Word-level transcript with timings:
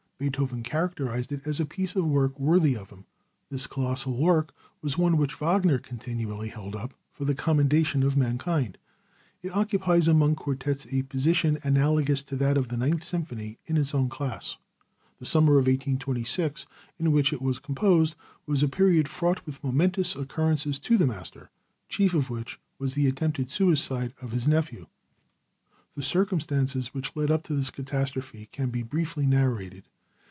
Beethoven 0.21 0.61
characterized 0.61 1.31
it 1.31 1.47
as 1.47 1.59
a 1.59 1.65
piece 1.65 1.95
of 1.95 2.05
work 2.05 2.39
worthy 2.39 2.77
of 2.77 2.91
him. 2.91 3.05
This 3.49 3.65
colossal 3.65 4.15
work 4.15 4.53
was 4.79 4.95
one 4.95 5.17
which 5.17 5.33
Wagner 5.33 5.79
continually 5.79 6.49
held 6.49 6.75
up 6.75 6.93
for 7.11 7.25
the 7.25 7.33
commendation 7.33 8.03
of 8.03 8.15
mankind. 8.15 8.77
It 9.41 9.49
occupies 9.51 10.07
among 10.07 10.35
quartets 10.35 10.85
a 10.91 11.01
position 11.01 11.57
analogous 11.63 12.21
to 12.25 12.35
that 12.35 12.55
of 12.55 12.67
the 12.67 12.77
Ninth 12.77 13.03
Symphony 13.03 13.57
in 13.65 13.77
its 13.77 13.95
own 13.95 14.09
class. 14.09 14.57
The 15.17 15.25
summer 15.25 15.53
of 15.53 15.65
1826 15.65 16.67
in 16.99 17.11
which 17.11 17.33
it 17.33 17.41
was 17.41 17.57
composed, 17.57 18.13
was 18.45 18.61
a 18.61 18.67
period 18.67 19.07
fraught 19.07 19.43
with 19.47 19.63
momentous 19.63 20.15
occurrences 20.15 20.77
to 20.81 20.99
the 20.99 21.07
master, 21.07 21.49
chief 21.89 22.13
of 22.13 22.29
which 22.29 22.59
was 22.77 22.93
the 22.93 23.07
attempted 23.07 23.49
suicide 23.49 24.13
of 24.21 24.33
his 24.33 24.47
nephew. 24.47 24.85
The 25.95 26.03
circumstances 26.03 26.93
which 26.93 27.15
led 27.15 27.31
up 27.31 27.41
to 27.45 27.55
this 27.55 27.71
catastrophe 27.71 28.49
can 28.51 28.69
be 28.69 28.83
briefly 28.83 29.25
narrated. 29.25 29.85